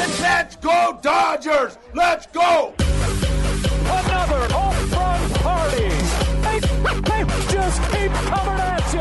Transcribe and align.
up. 0.00 0.20
Let's 0.20 0.56
go, 0.56 0.98
Dodgers! 1.02 1.78
Let's 1.94 2.26
go! 2.26 2.74
Another 2.78 4.52
home 4.52 4.90
run 4.90 5.30
party. 5.44 5.88
They, 6.44 6.60
they 7.08 7.24
just 7.48 7.82
keep 7.90 8.12
coming 8.30 8.60
at 8.60 8.94
you. 8.94 9.00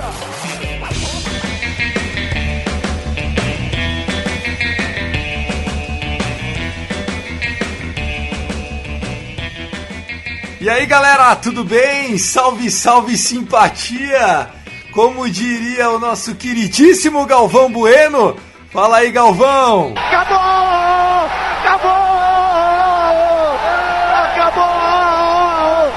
E 10.62 10.70
aí 10.70 10.86
galera, 10.86 11.38
tudo 11.38 11.64
bem? 11.64 12.18
Salve, 12.18 12.70
salve 12.70 13.18
simpatia! 13.18 14.50
Como 14.92 15.30
diria 15.30 15.90
o 15.92 16.00
nosso 16.00 16.36
queridíssimo 16.36 17.26
Galvão 17.26 17.72
Bueno? 17.72 18.36
Fala 18.72 18.98
aí, 18.98 19.12
Galvão! 19.12 19.96
Acabou! 19.98 20.38
Acabou! 21.58 21.90
Acabou! 24.26 25.92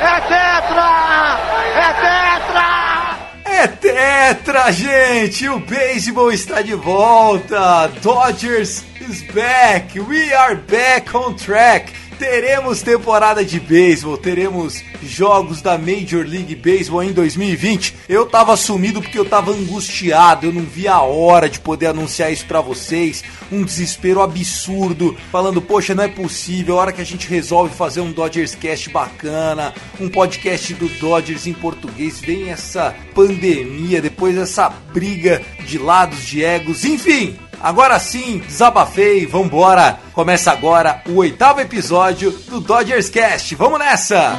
É 0.00 0.20
tetra! 0.20 1.40
É 1.74 1.92
tetra! 2.04 3.18
É 3.44 3.66
tetra, 3.66 4.70
gente! 4.70 5.48
O 5.48 5.58
beisebol 5.58 6.30
está 6.30 6.62
de 6.62 6.74
volta! 6.74 7.88
Dodgers 8.00 8.84
is 9.00 9.22
back! 9.32 9.98
We 9.98 10.32
are 10.32 10.54
back 10.54 11.16
on 11.16 11.34
track! 11.34 11.92
Teremos 12.18 12.80
temporada 12.80 13.44
de 13.44 13.58
beisebol, 13.58 14.16
teremos 14.16 14.82
jogos 15.02 15.60
da 15.60 15.76
Major 15.76 16.24
League 16.24 16.54
Baseball 16.54 17.02
em 17.02 17.12
2020. 17.12 17.96
Eu 18.08 18.24
tava 18.26 18.56
sumido 18.56 19.02
porque 19.02 19.18
eu 19.18 19.24
tava 19.24 19.50
angustiado, 19.50 20.46
eu 20.46 20.52
não 20.52 20.62
via 20.62 20.92
a 20.92 21.02
hora 21.02 21.48
de 21.48 21.58
poder 21.58 21.86
anunciar 21.86 22.32
isso 22.32 22.46
pra 22.46 22.60
vocês. 22.60 23.24
Um 23.50 23.64
desespero 23.64 24.22
absurdo, 24.22 25.16
falando, 25.32 25.60
poxa, 25.60 25.94
não 25.94 26.04
é 26.04 26.08
possível, 26.08 26.78
a 26.78 26.82
hora 26.82 26.92
que 26.92 27.00
a 27.00 27.06
gente 27.06 27.28
resolve 27.28 27.74
fazer 27.74 28.00
um 28.00 28.12
Dodgers 28.12 28.54
Cast 28.54 28.90
bacana, 28.90 29.74
um 30.00 30.08
podcast 30.08 30.72
do 30.74 30.88
Dodgers 31.00 31.46
em 31.48 31.52
português, 31.52 32.20
vem 32.20 32.50
essa 32.50 32.94
pandemia, 33.12 34.00
depois 34.00 34.36
essa 34.36 34.68
briga 34.92 35.42
de 35.66 35.78
lados, 35.78 36.24
de 36.24 36.44
egos, 36.44 36.84
enfim, 36.84 37.36
Agora 37.62 37.98
sim, 37.98 38.38
desabafei, 38.46 39.26
vambora! 39.26 39.98
Começa 40.12 40.52
agora 40.52 41.02
o 41.08 41.16
oitavo 41.16 41.60
episódio 41.60 42.30
do 42.48 42.60
Dodgers 42.60 43.08
Cast. 43.08 43.54
Vamos 43.54 43.78
nessa! 43.78 44.36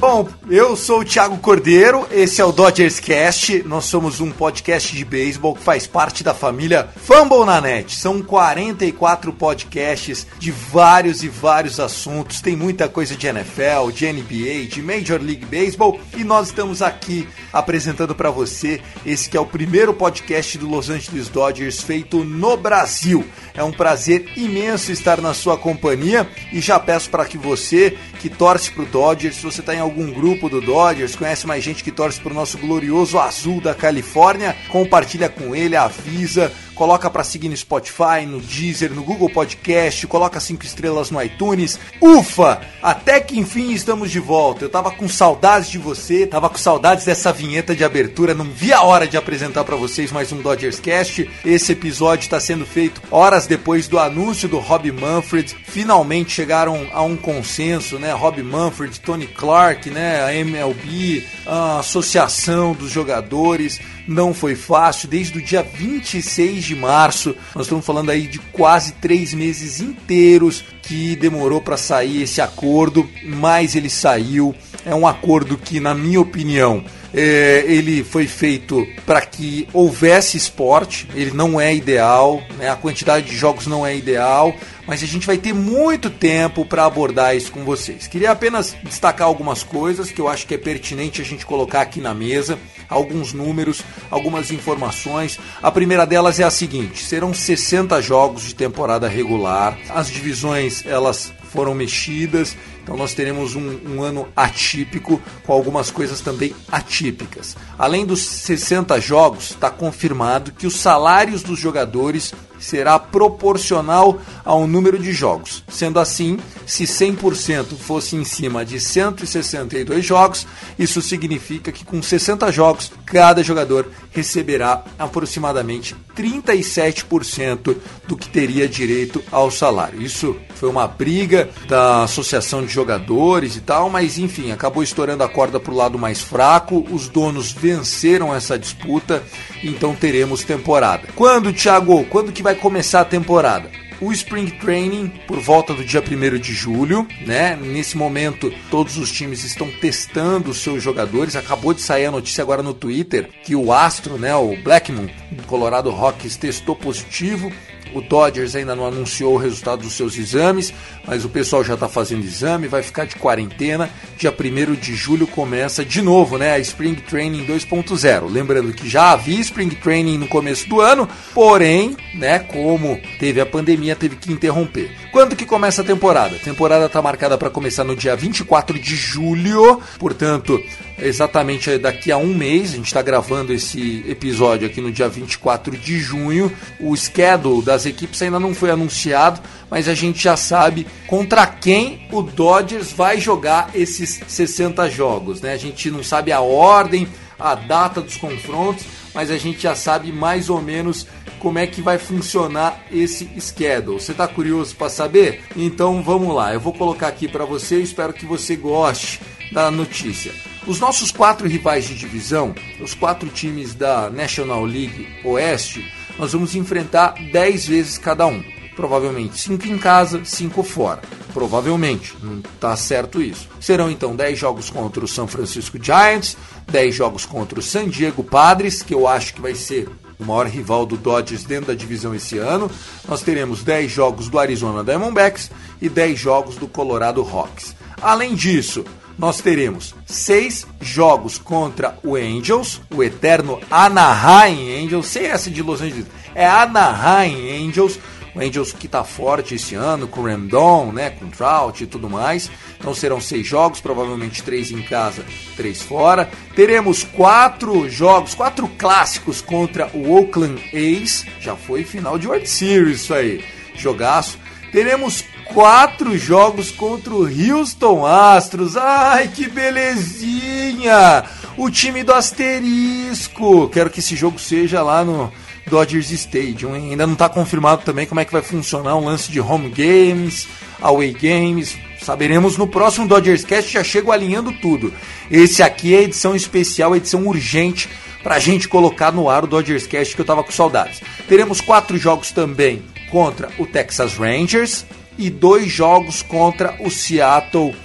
Bom, 0.00 0.26
eu 0.48 0.76
sou 0.76 1.00
o 1.00 1.04
Thiago 1.04 1.36
Cordeiro, 1.36 2.08
esse 2.10 2.40
é 2.40 2.44
o 2.44 2.52
Dodgers 2.52 2.98
Cast. 2.98 3.62
Nós 3.64 3.84
somos 3.84 4.18
um 4.18 4.30
podcast 4.30 4.96
de 4.96 5.04
beisebol 5.04 5.54
que 5.54 5.62
faz 5.62 5.86
parte 5.86 6.24
da 6.24 6.32
família 6.32 6.88
Fumble 6.96 7.44
na 7.44 7.60
Net. 7.60 7.94
São 7.96 8.22
44 8.22 9.30
podcasts 9.30 10.26
de 10.38 10.50
vários 10.50 11.22
e 11.22 11.28
vários 11.28 11.78
assuntos. 11.78 12.40
Tem 12.40 12.56
muita 12.56 12.88
coisa 12.88 13.14
de 13.14 13.26
NFL, 13.26 13.90
de 13.92 14.10
NBA, 14.10 14.68
de 14.70 14.80
Major 14.80 15.20
League 15.20 15.44
Baseball 15.44 16.00
e 16.16 16.24
nós 16.24 16.46
estamos 16.46 16.80
aqui 16.80 17.28
apresentando 17.52 18.14
para 18.14 18.30
você 18.30 18.80
esse 19.04 19.28
que 19.28 19.36
é 19.36 19.40
o 19.40 19.44
primeiro 19.44 19.92
podcast 19.92 20.56
do 20.56 20.66
Los 20.66 20.88
Angeles 20.88 21.28
Dodgers 21.28 21.82
feito 21.82 22.24
no 22.24 22.56
Brasil. 22.56 23.22
É 23.52 23.62
um 23.62 23.70
prazer 23.70 24.32
imenso 24.34 24.90
estar 24.90 25.20
na 25.20 25.34
sua 25.34 25.58
companhia 25.58 26.26
e 26.50 26.58
já 26.58 26.80
peço 26.80 27.10
para 27.10 27.26
que 27.26 27.36
você 27.36 27.98
que 28.20 28.28
torce 28.28 28.70
pro 28.70 28.84
Dodgers, 28.84 29.36
se 29.36 29.42
você 29.42 29.60
está 29.60 29.74
em 29.74 29.80
algum 29.80 30.12
grupo 30.12 30.50
do 30.50 30.60
Dodgers, 30.60 31.16
conhece 31.16 31.46
mais 31.46 31.64
gente 31.64 31.82
que 31.82 31.90
torce 31.90 32.20
pro 32.20 32.34
nosso 32.34 32.58
glorioso 32.58 33.18
azul 33.18 33.62
da 33.62 33.74
Califórnia, 33.74 34.54
compartilha 34.68 35.30
com 35.30 35.56
ele, 35.56 35.74
avisa, 35.74 36.52
coloca 36.80 37.10
para 37.10 37.22
seguir 37.22 37.50
no 37.50 37.56
Spotify, 37.58 38.24
no 38.26 38.40
Deezer, 38.40 38.90
no 38.94 39.02
Google 39.02 39.28
Podcast, 39.28 40.06
coloca 40.06 40.40
cinco 40.40 40.64
estrelas 40.64 41.10
no 41.10 41.22
iTunes. 41.22 41.78
Ufa! 42.00 42.62
Até 42.82 43.20
que 43.20 43.38
enfim 43.38 43.72
estamos 43.72 44.10
de 44.10 44.18
volta. 44.18 44.64
Eu 44.64 44.70
tava 44.70 44.90
com 44.90 45.06
saudades 45.06 45.68
de 45.68 45.76
você, 45.76 46.26
tava 46.26 46.48
com 46.48 46.56
saudades 46.56 47.04
dessa 47.04 47.34
vinheta 47.34 47.76
de 47.76 47.84
abertura, 47.84 48.32
não 48.32 48.46
vi 48.46 48.72
a 48.72 48.80
hora 48.80 49.06
de 49.06 49.18
apresentar 49.18 49.62
para 49.62 49.76
vocês 49.76 50.10
mais 50.10 50.32
um 50.32 50.40
Dodgers 50.40 50.80
Cast. 50.80 51.28
Esse 51.44 51.72
episódio 51.72 52.24
está 52.24 52.40
sendo 52.40 52.64
feito 52.64 53.02
horas 53.10 53.46
depois 53.46 53.86
do 53.86 53.98
anúncio 53.98 54.48
do 54.48 54.58
Rob 54.58 54.90
Manfred. 54.90 55.54
Finalmente 55.64 56.32
chegaram 56.32 56.88
a 56.94 57.02
um 57.02 57.14
consenso, 57.14 57.98
né? 57.98 58.10
Rob 58.14 58.42
Manfred, 58.42 58.98
Tony 59.00 59.26
Clark, 59.26 59.90
né? 59.90 60.24
A 60.24 60.34
MLB, 60.34 61.26
a 61.44 61.80
Associação 61.80 62.72
dos 62.72 62.90
Jogadores 62.90 63.78
não 64.10 64.34
foi 64.34 64.56
fácil. 64.56 65.08
Desde 65.08 65.38
o 65.38 65.42
dia 65.42 65.62
26 65.62 66.64
de 66.64 66.74
março, 66.74 67.34
nós 67.54 67.66
estamos 67.66 67.86
falando 67.86 68.10
aí 68.10 68.26
de 68.26 68.38
quase 68.38 68.92
três 68.94 69.32
meses 69.32 69.80
inteiros 69.80 70.64
que 70.82 71.14
demorou 71.14 71.60
para 71.60 71.76
sair 71.76 72.22
esse 72.22 72.40
acordo, 72.40 73.08
mas 73.24 73.76
ele 73.76 73.88
saiu. 73.88 74.54
É 74.84 74.94
um 74.94 75.06
acordo 75.06 75.56
que, 75.56 75.78
na 75.78 75.94
minha 75.94 76.20
opinião, 76.20 76.82
é, 77.14 77.64
ele 77.66 78.02
foi 78.02 78.26
feito 78.26 78.86
para 79.06 79.20
que 79.20 79.68
houvesse 79.72 80.36
esporte. 80.36 81.06
Ele 81.14 81.30
não 81.32 81.60
é 81.60 81.72
ideal, 81.74 82.42
né? 82.58 82.68
a 82.68 82.76
quantidade 82.76 83.26
de 83.26 83.36
jogos 83.36 83.66
não 83.66 83.86
é 83.86 83.96
ideal, 83.96 84.54
mas 84.86 85.02
a 85.02 85.06
gente 85.06 85.26
vai 85.26 85.36
ter 85.36 85.52
muito 85.52 86.10
tempo 86.10 86.64
para 86.64 86.84
abordar 86.84 87.36
isso 87.36 87.52
com 87.52 87.64
vocês. 87.64 88.06
Queria 88.06 88.30
apenas 88.32 88.74
destacar 88.82 89.28
algumas 89.28 89.62
coisas 89.62 90.10
que 90.10 90.20
eu 90.20 90.28
acho 90.28 90.46
que 90.46 90.54
é 90.54 90.58
pertinente 90.58 91.20
a 91.20 91.24
gente 91.24 91.46
colocar 91.46 91.82
aqui 91.82 92.00
na 92.00 92.14
mesa, 92.14 92.58
alguns 92.90 93.32
números, 93.32 93.82
algumas 94.10 94.50
informações. 94.50 95.38
A 95.62 95.70
primeira 95.70 96.04
delas 96.04 96.40
é 96.40 96.44
a 96.44 96.50
seguinte: 96.50 97.04
serão 97.04 97.32
60 97.32 98.02
jogos 98.02 98.42
de 98.42 98.54
temporada 98.54 99.08
regular. 99.08 99.78
As 99.88 100.10
divisões 100.10 100.84
elas 100.84 101.32
foram 101.50 101.74
mexidas, 101.74 102.56
então 102.82 102.96
nós 102.96 103.14
teremos 103.14 103.56
um, 103.56 103.78
um, 103.86 104.02
ano 104.02 104.28
atípico 104.36 105.20
com 105.44 105.52
algumas 105.52 105.90
coisas 105.90 106.20
também 106.20 106.54
atípicas. 106.70 107.56
Além 107.78 108.06
dos 108.06 108.20
60 108.20 109.00
jogos, 109.00 109.50
está 109.50 109.70
confirmado 109.70 110.52
que 110.52 110.66
os 110.66 110.76
salários 110.76 111.42
dos 111.42 111.58
jogadores 111.58 112.32
será 112.60 112.98
proporcional 112.98 114.20
ao 114.44 114.66
número 114.66 114.98
de 114.98 115.12
jogos. 115.12 115.64
Sendo 115.68 115.98
assim, 115.98 116.38
se 116.66 116.84
100% 116.84 117.76
fosse 117.76 118.14
em 118.14 118.24
cima 118.24 118.64
de 118.64 118.78
162 118.78 120.04
jogos, 120.04 120.46
isso 120.78 121.02
significa 121.02 121.72
que 121.72 121.84
com 121.84 122.02
60 122.02 122.52
jogos, 122.52 122.92
cada 123.04 123.42
jogador 123.42 123.88
receberá 124.12 124.84
aproximadamente 124.98 125.96
37% 126.16 127.76
do 128.06 128.16
que 128.16 128.28
teria 128.28 128.68
direito 128.68 129.22
ao 129.30 129.50
salário. 129.50 130.02
Isso 130.02 130.36
foi 130.54 130.68
uma 130.68 130.86
briga 130.86 131.48
da 131.68 132.04
Associação 132.04 132.64
de 132.64 132.72
Jogadores 132.72 133.56
e 133.56 133.60
tal, 133.60 133.88
mas 133.88 134.18
enfim, 134.18 134.52
acabou 134.52 134.82
estourando 134.82 135.24
a 135.24 135.28
corda 135.28 135.58
para 135.58 135.72
o 135.72 135.76
lado 135.76 135.98
mais 135.98 136.20
fraco. 136.20 136.86
Os 136.90 137.08
donos 137.08 137.52
venceram 137.52 138.34
essa 138.34 138.58
disputa, 138.58 139.22
então 139.62 139.94
teremos 139.94 140.44
temporada. 140.44 141.08
Quando, 141.14 141.52
Thiago? 141.52 142.04
Quando 142.04 142.32
que 142.32 142.42
vai 142.42 142.49
começar 142.54 143.00
a 143.00 143.04
temporada? 143.04 143.70
o 144.00 144.10
Spring 144.12 144.50
Training 144.50 145.12
por 145.26 145.38
volta 145.38 145.74
do 145.74 145.84
dia 145.84 146.02
1 146.02 146.38
de 146.38 146.54
julho, 146.54 147.06
né? 147.26 147.54
Nesse 147.56 147.96
momento, 147.96 148.52
todos 148.70 148.96
os 148.96 149.12
times 149.12 149.44
estão 149.44 149.70
testando 149.70 150.50
os 150.50 150.58
seus 150.58 150.82
jogadores. 150.82 151.36
Acabou 151.36 151.74
de 151.74 151.82
sair 151.82 152.06
a 152.06 152.10
notícia 152.10 152.42
agora 152.42 152.62
no 152.62 152.72
Twitter 152.72 153.28
que 153.44 153.54
o 153.54 153.72
Astro, 153.72 154.16
né, 154.16 154.34
o 154.34 154.56
Blackmon, 154.56 155.06
do 155.30 155.42
Colorado 155.42 155.90
Rockies, 155.90 156.36
testou 156.36 156.74
positivo. 156.74 157.52
O 157.94 158.00
Dodgers 158.00 158.54
ainda 158.54 158.74
não 158.74 158.86
anunciou 158.86 159.34
o 159.34 159.38
resultado 159.38 159.82
dos 159.82 159.92
seus 159.92 160.16
exames, 160.16 160.72
mas 161.06 161.24
o 161.24 161.28
pessoal 161.28 161.64
já 161.64 161.74
está 161.74 161.88
fazendo 161.88 162.24
exame, 162.24 162.68
vai 162.68 162.82
ficar 162.82 163.06
de 163.06 163.16
quarentena. 163.16 163.90
Dia 164.16 164.32
1 164.32 164.74
de 164.74 164.94
julho 164.94 165.26
começa 165.26 165.84
de 165.84 166.02
novo, 166.02 166.38
né? 166.38 166.52
A 166.52 166.58
Spring 166.58 166.94
Training 166.94 167.46
2.0. 167.46 168.30
Lembrando 168.30 168.72
que 168.72 168.88
já 168.88 169.12
havia 169.12 169.40
Spring 169.40 169.70
Training 169.70 170.18
no 170.18 170.28
começo 170.28 170.68
do 170.68 170.80
ano, 170.80 171.08
porém, 171.34 171.96
né, 172.14 172.38
como 172.38 173.00
teve 173.18 173.40
a 173.40 173.46
pandemia, 173.46 173.96
teve 173.96 174.16
que 174.16 174.32
interromper. 174.32 174.90
Quando 175.12 175.36
que 175.36 175.44
começa 175.44 175.82
a 175.82 175.84
temporada? 175.84 176.36
A 176.36 176.38
temporada 176.38 176.86
está 176.86 177.02
marcada 177.02 177.36
para 177.36 177.50
começar 177.50 177.84
no 177.84 177.96
dia 177.96 178.14
24 178.14 178.78
de 178.78 178.94
julho, 178.94 179.80
portanto, 179.98 180.62
exatamente 181.02 181.78
daqui 181.78 182.12
a 182.12 182.16
um 182.16 182.34
mês. 182.34 182.72
A 182.72 182.76
gente 182.76 182.86
está 182.86 183.02
gravando 183.02 183.52
esse 183.52 184.04
episódio 184.08 184.66
aqui 184.66 184.80
no 184.80 184.92
dia 184.92 185.08
24 185.08 185.76
de 185.76 185.98
junho. 185.98 186.50
O 186.78 186.96
schedule 186.96 187.64
das 187.64 187.86
equipes 187.86 188.20
ainda 188.22 188.40
não 188.40 188.54
foi 188.54 188.70
anunciado, 188.70 189.40
mas 189.70 189.88
a 189.88 189.94
gente 189.94 190.22
já 190.22 190.36
sabe 190.36 190.86
contra 191.06 191.46
quem 191.46 192.06
o 192.12 192.22
Dodgers 192.22 192.92
vai 192.92 193.20
jogar 193.20 193.70
esses 193.74 194.20
60 194.26 194.88
jogos. 194.90 195.40
Né? 195.40 195.52
A 195.52 195.58
gente 195.58 195.90
não 195.90 196.02
sabe 196.02 196.32
a 196.32 196.40
ordem, 196.40 197.08
a 197.38 197.54
data 197.54 198.00
dos 198.00 198.16
confrontos, 198.16 198.84
mas 199.14 199.30
a 199.30 199.38
gente 199.38 199.60
já 199.60 199.74
sabe 199.74 200.12
mais 200.12 200.50
ou 200.50 200.60
menos 200.60 201.06
como 201.38 201.58
é 201.58 201.66
que 201.66 201.80
vai 201.80 201.98
funcionar 201.98 202.84
esse 202.92 203.28
schedule. 203.40 203.98
Você 204.00 204.12
está 204.12 204.28
curioso 204.28 204.76
para 204.76 204.90
saber? 204.90 205.42
Então 205.56 206.02
vamos 206.02 206.34
lá, 206.34 206.52
eu 206.52 206.60
vou 206.60 206.72
colocar 206.72 207.08
aqui 207.08 207.26
para 207.26 207.46
você, 207.46 207.80
espero 207.80 208.12
que 208.12 208.26
você 208.26 208.54
goste 208.54 209.20
da 209.50 209.70
notícia. 209.70 210.49
Os 210.66 210.78
nossos 210.78 211.10
quatro 211.10 211.48
rivais 211.48 211.86
de 211.86 211.94
divisão, 211.94 212.54
os 212.80 212.92
quatro 212.92 213.28
times 213.30 213.74
da 213.74 214.10
National 214.10 214.64
League 214.64 215.08
Oeste, 215.24 215.90
nós 216.18 216.32
vamos 216.32 216.54
enfrentar 216.54 217.14
10 217.32 217.66
vezes 217.66 217.98
cada 217.98 218.26
um. 218.26 218.44
Provavelmente 218.76 219.38
5 219.38 219.66
em 219.66 219.78
casa, 219.78 220.24
5 220.24 220.62
fora. 220.62 221.00
Provavelmente, 221.32 222.14
não 222.22 222.40
está 222.40 222.76
certo 222.76 223.22
isso. 223.22 223.48
Serão 223.58 223.90
então 223.90 224.14
10 224.14 224.38
jogos 224.38 224.70
contra 224.70 225.04
o 225.04 225.08
San 225.08 225.26
Francisco 225.26 225.78
Giants, 225.82 226.36
10 226.70 226.94
jogos 226.94 227.24
contra 227.24 227.58
o 227.58 227.62
San 227.62 227.88
Diego 227.88 228.22
Padres, 228.22 228.82
que 228.82 228.94
eu 228.94 229.08
acho 229.08 229.34
que 229.34 229.40
vai 229.40 229.54
ser 229.54 229.88
o 230.18 230.24
maior 230.24 230.46
rival 230.46 230.84
do 230.84 230.96
Dodgers 230.96 231.44
dentro 231.44 231.68
da 231.68 231.74
divisão 231.74 232.14
esse 232.14 232.36
ano. 232.36 232.70
Nós 233.08 233.22
teremos 233.22 233.62
10 233.62 233.90
jogos 233.90 234.28
do 234.28 234.38
Arizona 234.38 234.84
Diamondbacks 234.84 235.50
e 235.80 235.88
10 235.88 236.18
jogos 236.18 236.56
do 236.56 236.68
Colorado 236.68 237.22
Rocks. 237.22 237.74
Além 238.00 238.34
disso, 238.34 238.84
nós 239.20 239.38
teremos 239.42 239.94
seis 240.06 240.66
jogos 240.80 241.36
contra 241.36 241.98
o 242.02 242.16
Angels, 242.16 242.80
o 242.90 243.02
eterno 243.02 243.60
Anaheim 243.70 244.82
Angels, 244.82 245.08
sem 245.08 245.26
essa 245.26 245.50
de 245.50 245.62
Los 245.62 245.82
Angeles, 245.82 246.06
é 246.34 246.46
Anaheim 246.46 247.68
Angels, 247.68 248.00
o 248.34 248.40
Angels 248.40 248.72
que 248.72 248.86
está 248.86 249.04
forte 249.04 249.56
esse 249.56 249.74
ano, 249.74 250.08
com 250.08 250.22
o 250.22 250.24
Rendon, 250.24 250.90
né, 250.92 251.10
com 251.10 251.28
Trout 251.28 251.84
e 251.84 251.86
tudo 251.86 252.08
mais. 252.08 252.50
Então 252.78 252.94
serão 252.94 253.20
seis 253.20 253.46
jogos, 253.46 253.78
provavelmente 253.78 254.42
três 254.42 254.70
em 254.70 254.80
casa, 254.80 255.22
três 255.54 255.82
fora. 255.82 256.30
Teremos 256.56 257.04
quatro 257.04 257.90
jogos, 257.90 258.34
quatro 258.34 258.66
clássicos 258.78 259.42
contra 259.42 259.90
o 259.92 260.14
Oakland 260.14 260.62
A's. 260.72 261.26
Já 261.38 261.54
foi 261.56 261.84
final 261.84 262.18
de 262.18 262.26
World 262.26 262.48
Series 262.48 263.02
isso 263.02 263.12
aí, 263.12 263.44
jogaço. 263.74 264.38
Teremos 264.72 265.24
quatro 265.54 266.16
jogos 266.16 266.70
contra 266.70 267.14
o 267.14 267.24
Houston 267.24 268.06
Astros. 268.06 268.76
Ai, 268.76 269.28
que 269.28 269.48
belezinha! 269.48 271.24
O 271.56 271.70
time 271.70 272.02
do 272.02 272.12
asterisco. 272.12 273.68
Quero 273.68 273.90
que 273.90 274.00
esse 274.00 274.16
jogo 274.16 274.38
seja 274.38 274.82
lá 274.82 275.04
no 275.04 275.32
Dodgers 275.66 276.10
Stadium. 276.10 276.74
Hein? 276.74 276.90
Ainda 276.90 277.06
não 277.06 277.14
está 277.14 277.28
confirmado 277.28 277.82
também 277.84 278.06
como 278.06 278.20
é 278.20 278.24
que 278.24 278.32
vai 278.32 278.42
funcionar 278.42 278.96
o 278.96 279.04
lance 279.04 279.30
de 279.30 279.40
home 279.40 279.68
games, 279.68 280.48
away 280.80 281.12
games. 281.12 281.76
Saberemos 282.00 282.56
no 282.56 282.66
próximo 282.66 283.06
Dodgers 283.06 283.44
Cast, 283.44 283.72
já 283.72 283.84
chego 283.84 284.10
alinhando 284.10 284.52
tudo. 284.52 284.92
Esse 285.30 285.62
aqui 285.62 285.94
é 285.94 285.98
a 285.98 286.02
edição 286.02 286.34
especial, 286.34 286.96
edição 286.96 287.26
urgente 287.26 287.88
para 288.22 288.36
a 288.36 288.38
gente 288.38 288.68
colocar 288.68 289.12
no 289.12 289.28
ar 289.28 289.44
o 289.44 289.46
Dodgers 289.46 289.86
Cast 289.86 290.14
que 290.14 290.20
eu 290.20 290.24
estava 290.24 290.42
com 290.42 290.50
saudades. 290.50 291.00
Teremos 291.28 291.60
quatro 291.60 291.98
jogos 291.98 292.30
também 292.30 292.82
contra 293.10 293.50
o 293.58 293.66
Texas 293.66 294.14
Rangers, 294.14 294.86
e 295.20 295.28
dois 295.28 295.70
jogos 295.70 296.22
contra 296.22 296.74
o 296.80 296.90
Seattle 296.90 297.76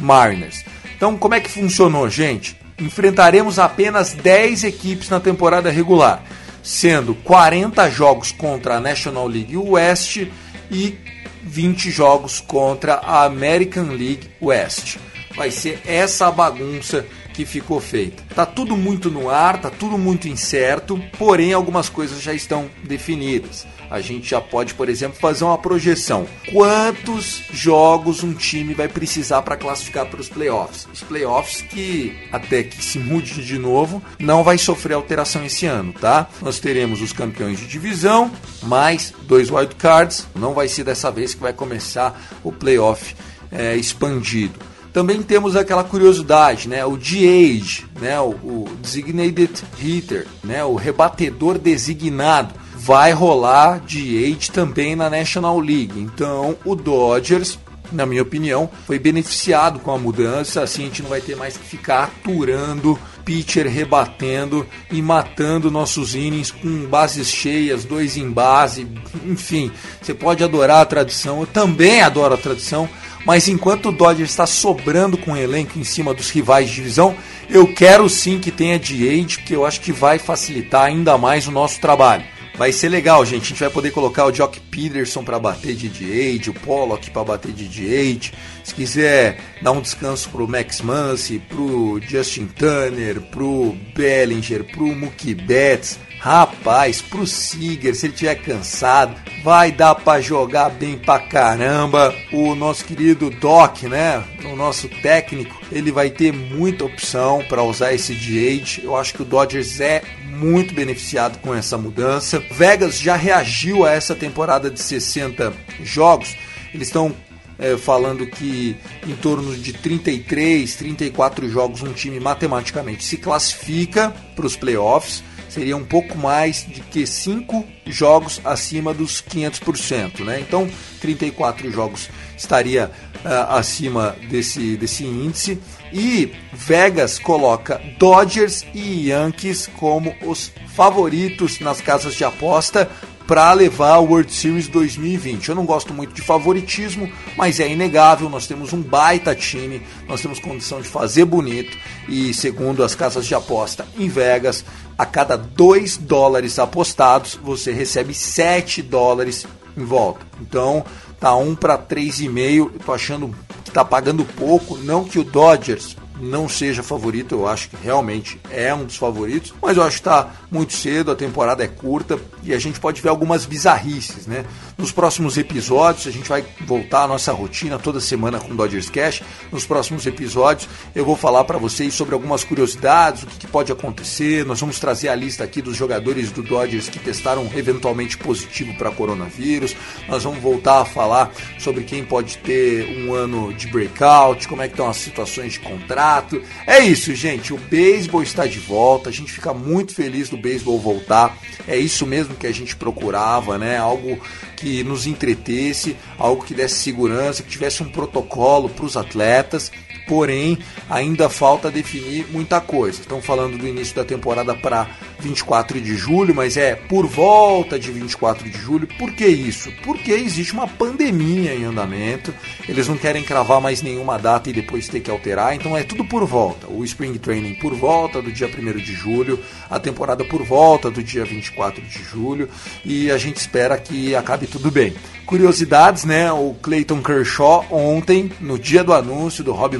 Mariners. 0.00 0.64
Então, 0.96 1.16
como 1.16 1.34
é 1.34 1.40
que 1.40 1.48
funcionou, 1.48 2.10
gente? 2.10 2.56
Enfrentaremos 2.80 3.60
apenas 3.60 4.12
10 4.12 4.64
equipes 4.64 5.08
na 5.08 5.20
temporada 5.20 5.70
regular, 5.70 6.24
sendo 6.64 7.14
40 7.14 7.88
jogos 7.90 8.32
contra 8.32 8.76
a 8.76 8.80
National 8.80 9.28
League 9.28 9.56
West 9.56 10.26
e 10.68 10.98
20 11.44 11.90
jogos 11.92 12.40
contra 12.40 12.94
a 12.94 13.24
American 13.24 13.90
League 13.90 14.28
West. 14.42 14.96
Vai 15.36 15.52
ser 15.52 15.80
essa 15.86 16.28
bagunça 16.28 17.06
que 17.32 17.44
ficou 17.44 17.80
feita. 17.80 18.24
Tá 18.34 18.44
tudo 18.44 18.76
muito 18.76 19.10
no 19.10 19.30
ar, 19.30 19.60
tá 19.60 19.70
tudo 19.70 19.96
muito 19.96 20.26
incerto, 20.26 21.00
porém 21.16 21.52
algumas 21.52 21.88
coisas 21.88 22.20
já 22.20 22.34
estão 22.34 22.68
definidas 22.82 23.64
a 23.90 24.00
gente 24.00 24.30
já 24.30 24.40
pode, 24.40 24.74
por 24.74 24.88
exemplo, 24.88 25.18
fazer 25.18 25.44
uma 25.44 25.58
projeção. 25.58 26.26
Quantos 26.52 27.42
jogos 27.52 28.22
um 28.22 28.32
time 28.32 28.72
vai 28.72 28.88
precisar 28.88 29.42
para 29.42 29.56
classificar 29.56 30.06
para 30.06 30.20
os 30.20 30.28
playoffs? 30.28 30.86
Os 30.92 31.02
playoffs 31.02 31.60
que, 31.62 32.16
até 32.30 32.62
que 32.62 32.82
se 32.82 32.98
mude 32.98 33.44
de 33.44 33.58
novo, 33.58 34.00
não 34.18 34.44
vai 34.44 34.56
sofrer 34.56 34.94
alteração 34.94 35.44
esse 35.44 35.66
ano, 35.66 35.92
tá? 35.92 36.28
Nós 36.40 36.60
teremos 36.60 37.02
os 37.02 37.12
campeões 37.12 37.58
de 37.58 37.66
divisão, 37.66 38.30
mais 38.62 39.12
dois 39.22 39.50
wildcards. 39.50 40.26
Não 40.36 40.54
vai 40.54 40.68
ser 40.68 40.84
dessa 40.84 41.10
vez 41.10 41.34
que 41.34 41.40
vai 41.40 41.52
começar 41.52 42.20
o 42.44 42.52
playoff 42.52 43.16
é, 43.50 43.74
expandido. 43.76 44.54
Também 44.92 45.22
temos 45.22 45.54
aquela 45.54 45.84
curiosidade, 45.84 46.68
né? 46.68 46.84
O 46.84 46.96
DH, 46.96 47.84
né? 48.00 48.20
O, 48.20 48.30
o 48.30 48.68
designated 48.80 49.62
hitter, 49.78 50.26
né? 50.42 50.64
O 50.64 50.74
rebatedor 50.74 51.58
designado 51.58 52.54
vai 52.82 53.12
rolar 53.12 53.80
DH 53.80 54.50
também 54.52 54.96
na 54.96 55.10
National 55.10 55.60
League. 55.60 56.00
Então, 56.00 56.56
o 56.64 56.74
Dodgers, 56.74 57.58
na 57.92 58.06
minha 58.06 58.22
opinião, 58.22 58.70
foi 58.86 58.98
beneficiado 58.98 59.80
com 59.80 59.90
a 59.90 59.98
mudança. 59.98 60.62
Assim, 60.62 60.82
a 60.82 60.86
gente 60.86 61.02
não 61.02 61.10
vai 61.10 61.20
ter 61.20 61.36
mais 61.36 61.58
que 61.58 61.64
ficar 61.64 62.04
aturando 62.04 62.98
pitcher 63.22 63.68
rebatendo 63.68 64.66
e 64.90 65.02
matando 65.02 65.70
nossos 65.70 66.14
innings 66.14 66.50
com 66.50 66.86
bases 66.86 67.28
cheias, 67.28 67.84
dois 67.84 68.16
em 68.16 68.30
base, 68.30 68.88
enfim. 69.26 69.70
Você 70.00 70.14
pode 70.14 70.42
adorar 70.42 70.80
a 70.80 70.86
tradição, 70.86 71.40
eu 71.40 71.46
também 71.46 72.00
adoro 72.00 72.34
a 72.34 72.38
tradição, 72.38 72.88
mas 73.26 73.46
enquanto 73.46 73.90
o 73.90 73.92
Dodgers 73.92 74.30
está 74.30 74.46
sobrando 74.46 75.18
com 75.18 75.32
o 75.32 75.36
elenco 75.36 75.78
em 75.78 75.84
cima 75.84 76.14
dos 76.14 76.30
rivais 76.30 76.68
de 76.70 76.76
divisão, 76.76 77.14
eu 77.48 77.72
quero 77.72 78.08
sim 78.08 78.40
que 78.40 78.50
tenha 78.50 78.78
DH, 78.78 79.36
porque 79.36 79.54
eu 79.54 79.66
acho 79.66 79.82
que 79.82 79.92
vai 79.92 80.18
facilitar 80.18 80.86
ainda 80.86 81.18
mais 81.18 81.46
o 81.46 81.52
nosso 81.52 81.78
trabalho. 81.78 82.24
Vai 82.60 82.72
ser 82.72 82.90
legal, 82.90 83.24
gente. 83.24 83.44
A 83.44 83.48
gente 83.48 83.60
vai 83.60 83.70
poder 83.70 83.90
colocar 83.90 84.26
o 84.26 84.32
Jock 84.34 84.60
Peterson 84.60 85.24
para 85.24 85.38
bater 85.38 85.74
de 85.74 85.88
DH, 85.88 86.48
o 86.48 86.52
Pollock 86.52 87.10
para 87.10 87.24
bater 87.24 87.52
de 87.52 87.66
DH. 87.66 88.34
Se 88.62 88.74
quiser 88.74 89.40
dar 89.62 89.72
um 89.72 89.80
descanso 89.80 90.28
pro 90.28 90.46
Max 90.46 90.82
Muncy, 90.82 91.38
pro 91.38 91.98
Justin 92.06 92.48
Turner, 92.48 93.18
pro 93.18 93.74
Bellinger, 93.94 94.62
pro 94.64 94.94
Mookie 94.94 95.34
Betts, 95.34 95.98
Rapaz, 96.20 97.00
pro 97.00 97.26
Seager, 97.26 97.94
se 97.94 98.04
ele 98.04 98.12
tiver 98.12 98.34
cansado, 98.34 99.14
vai 99.42 99.72
dar 99.72 99.94
para 99.94 100.20
jogar 100.20 100.68
bem 100.68 100.98
pra 100.98 101.18
caramba. 101.18 102.14
O 102.30 102.54
nosso 102.54 102.84
querido 102.84 103.30
Doc, 103.30 103.84
né? 103.84 104.22
O 104.44 104.54
nosso 104.54 104.86
técnico, 104.86 105.58
ele 105.72 105.90
vai 105.90 106.10
ter 106.10 106.30
muita 106.30 106.84
opção 106.84 107.42
para 107.48 107.62
usar 107.62 107.94
esse 107.94 108.12
DH. 108.14 108.84
Eu 108.84 108.96
acho 108.96 109.14
que 109.14 109.22
o 109.22 109.24
Dodgers 109.24 109.80
é 109.80 110.02
muito 110.40 110.74
beneficiado 110.74 111.38
com 111.38 111.54
essa 111.54 111.76
mudança. 111.76 112.42
Vegas 112.50 112.98
já 112.98 113.14
reagiu 113.14 113.84
a 113.84 113.92
essa 113.92 114.14
temporada 114.14 114.70
de 114.70 114.80
60 114.80 115.52
jogos. 115.84 116.34
Eles 116.72 116.88
estão 116.88 117.14
é, 117.58 117.76
falando 117.76 118.26
que 118.26 118.74
em 119.06 119.14
torno 119.16 119.54
de 119.54 119.74
33, 119.74 120.74
34 120.76 121.48
jogos 121.48 121.82
um 121.82 121.92
time 121.92 122.18
matematicamente 122.18 123.04
se 123.04 123.18
classifica 123.18 124.14
para 124.34 124.46
os 124.46 124.56
playoffs. 124.56 125.22
Seria 125.48 125.76
um 125.76 125.84
pouco 125.84 126.16
mais 126.16 126.64
de 126.64 126.80
que 126.80 127.04
5 127.04 127.66
jogos 127.84 128.40
acima 128.44 128.94
dos 128.94 129.20
500%. 129.20 130.24
Né? 130.24 130.40
Então, 130.40 130.70
34 131.00 131.70
jogos 131.72 132.08
estaria 132.36 132.90
uh, 133.24 133.52
acima 133.56 134.16
desse, 134.30 134.76
desse 134.76 135.04
índice. 135.04 135.58
E 135.92 136.32
Vegas 136.52 137.18
coloca 137.18 137.80
Dodgers 137.98 138.64
e 138.74 139.08
Yankees 139.08 139.66
como 139.78 140.14
os 140.24 140.52
favoritos 140.74 141.60
nas 141.60 141.80
casas 141.80 142.14
de 142.14 142.24
aposta 142.24 142.90
para 143.26 143.52
levar 143.52 143.98
o 143.98 144.06
World 144.06 144.32
Series 144.32 144.66
2020. 144.66 145.50
Eu 145.50 145.54
não 145.54 145.64
gosto 145.64 145.94
muito 145.94 146.12
de 146.12 146.20
favoritismo, 146.20 147.08
mas 147.36 147.60
é 147.60 147.68
inegável, 147.68 148.28
nós 148.28 148.48
temos 148.48 148.72
um 148.72 148.82
baita 148.82 149.36
time, 149.36 149.80
nós 150.08 150.20
temos 150.20 150.40
condição 150.40 150.80
de 150.80 150.88
fazer 150.88 151.24
bonito 151.24 151.78
e 152.08 152.34
segundo 152.34 152.82
as 152.82 152.96
casas 152.96 153.26
de 153.26 153.34
aposta 153.34 153.86
em 153.96 154.08
Vegas, 154.08 154.64
a 154.98 155.06
cada 155.06 155.36
2 155.36 155.96
dólares 155.96 156.58
apostados, 156.58 157.38
você 157.40 157.70
recebe 157.70 158.12
7 158.12 158.82
dólares 158.82 159.46
em 159.76 159.84
volta. 159.84 160.26
Então, 160.40 160.84
tá 161.20 161.36
1 161.36 161.54
para 161.54 161.78
3,5, 161.78 162.56
eu 162.56 162.70
tô 162.84 162.92
achando 162.92 163.34
que 163.64 163.70
tá 163.70 163.84
pagando 163.84 164.24
pouco, 164.24 164.78
não 164.78 165.04
que 165.04 165.18
o 165.18 165.24
Dodgers 165.24 165.96
não 166.20 166.48
seja 166.48 166.82
favorito, 166.82 167.34
eu 167.34 167.46
acho 167.46 167.70
que 167.70 167.76
realmente 167.82 168.40
é 168.50 168.74
um 168.74 168.84
dos 168.84 168.96
favoritos, 168.96 169.54
mas 169.60 169.76
eu 169.76 169.82
acho 169.82 169.96
que 169.96 170.08
está 170.08 170.30
muito 170.50 170.74
cedo, 170.74 171.10
a 171.10 171.16
temporada 171.16 171.64
é 171.64 171.68
curta 171.68 172.18
e 172.42 172.52
a 172.52 172.58
gente 172.58 172.78
pode 172.78 173.00
ver 173.00 173.08
algumas 173.08 173.46
bizarrices, 173.46 174.26
né? 174.26 174.44
Nos 174.80 174.92
próximos 174.92 175.36
episódios, 175.36 176.06
a 176.06 176.10
gente 176.10 176.26
vai 176.26 176.42
voltar 176.66 177.02
à 177.02 177.06
nossa 177.06 177.30
rotina 177.32 177.78
toda 177.78 178.00
semana 178.00 178.40
com 178.40 178.56
Dodgers 178.56 178.88
Cash. 178.88 179.22
Nos 179.52 179.66
próximos 179.66 180.06
episódios, 180.06 180.66
eu 180.94 181.04
vou 181.04 181.14
falar 181.14 181.44
para 181.44 181.58
vocês 181.58 181.92
sobre 181.92 182.14
algumas 182.14 182.44
curiosidades, 182.44 183.22
o 183.22 183.26
que, 183.26 183.40
que 183.40 183.46
pode 183.46 183.70
acontecer. 183.70 184.42
Nós 184.46 184.58
vamos 184.58 184.80
trazer 184.80 185.08
a 185.08 185.14
lista 185.14 185.44
aqui 185.44 185.60
dos 185.60 185.76
jogadores 185.76 186.32
do 186.32 186.42
Dodgers 186.42 186.88
que 186.88 186.98
testaram 186.98 187.46
eventualmente 187.54 188.16
positivo 188.16 188.72
para 188.78 188.90
coronavírus. 188.90 189.76
Nós 190.08 190.24
vamos 190.24 190.40
voltar 190.40 190.80
a 190.80 190.84
falar 190.86 191.30
sobre 191.58 191.84
quem 191.84 192.02
pode 192.02 192.38
ter 192.38 193.04
um 193.04 193.12
ano 193.12 193.52
de 193.52 193.66
breakout, 193.66 194.48
como 194.48 194.62
é 194.62 194.66
que 194.66 194.72
estão 194.72 194.88
as 194.88 194.96
situações 194.96 195.52
de 195.52 195.60
contrato. 195.60 196.40
É 196.66 196.78
isso, 196.80 197.14
gente. 197.14 197.52
O 197.52 197.58
beisebol 197.58 198.22
está 198.22 198.46
de 198.46 198.58
volta. 198.58 199.10
A 199.10 199.12
gente 199.12 199.30
fica 199.30 199.52
muito 199.52 199.94
feliz 199.94 200.30
do 200.30 200.38
beisebol 200.38 200.80
voltar. 200.80 201.36
É 201.68 201.76
isso 201.76 202.06
mesmo 202.06 202.34
que 202.34 202.46
a 202.46 202.52
gente 202.52 202.74
procurava, 202.74 203.58
né? 203.58 203.76
Algo 203.76 204.18
que 204.60 204.84
nos 204.84 205.06
entretesse, 205.06 205.96
algo 206.18 206.44
que 206.44 206.52
desse 206.52 206.74
segurança, 206.74 207.42
que 207.42 207.48
tivesse 207.48 207.82
um 207.82 207.88
protocolo 207.88 208.68
para 208.68 208.84
os 208.84 208.94
atletas 208.94 209.72
porém 210.10 210.58
ainda 210.90 211.30
falta 211.30 211.70
definir 211.70 212.26
muita 212.32 212.60
coisa. 212.60 213.00
Estão 213.00 213.22
falando 213.22 213.56
do 213.56 213.68
início 213.68 213.94
da 213.94 214.04
temporada 214.04 214.56
para 214.56 214.88
24 215.20 215.80
de 215.80 215.94
julho, 215.94 216.34
mas 216.34 216.56
é 216.56 216.74
por 216.74 217.06
volta 217.06 217.78
de 217.78 217.92
24 217.92 218.50
de 218.50 218.58
julho. 218.58 218.88
Por 218.98 219.12
que 219.12 219.24
isso? 219.24 219.70
Porque 219.84 220.10
existe 220.10 220.52
uma 220.52 220.66
pandemia 220.66 221.54
em 221.54 221.62
andamento, 221.62 222.34
eles 222.68 222.88
não 222.88 222.96
querem 222.96 223.22
cravar 223.22 223.60
mais 223.60 223.82
nenhuma 223.82 224.18
data 224.18 224.50
e 224.50 224.52
depois 224.52 224.88
ter 224.88 224.98
que 224.98 225.12
alterar, 225.12 225.54
então 225.54 225.76
é 225.76 225.84
tudo 225.84 226.04
por 226.04 226.26
volta. 226.26 226.66
O 226.66 226.84
Spring 226.84 227.16
Training 227.16 227.54
por 227.54 227.72
volta 227.72 228.20
do 228.20 228.32
dia 228.32 228.48
1 228.48 228.78
de 228.78 228.92
julho, 228.92 229.38
a 229.70 229.78
temporada 229.78 230.24
por 230.24 230.42
volta 230.42 230.90
do 230.90 231.04
dia 231.04 231.24
24 231.24 231.80
de 231.82 232.02
julho 232.02 232.48
e 232.84 233.12
a 233.12 233.16
gente 233.16 233.36
espera 233.36 233.78
que 233.78 234.12
acabe 234.16 234.48
tudo 234.48 234.72
bem. 234.72 234.92
Curiosidades, 235.30 236.04
né? 236.04 236.32
O 236.32 236.56
Clayton 236.60 237.00
Kershaw 237.00 237.64
ontem, 237.70 238.32
no 238.40 238.58
dia 238.58 238.82
do 238.82 238.92
anúncio 238.92 239.44
do 239.44 239.52
Rob 239.52 239.78